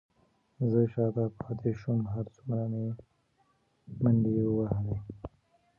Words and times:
زه 0.69 0.81
شاته 0.93 1.23
پاتې 1.39 1.71
شوم، 1.79 1.99
هر 2.13 2.25
څومره 2.35 2.63
مې 2.71 2.85
منډې 4.01 4.39
وهلې، 4.55 4.95